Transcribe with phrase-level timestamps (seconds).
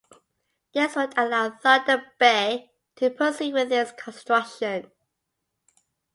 [0.73, 4.89] This would allow Thunder Bay to proceed with its construction.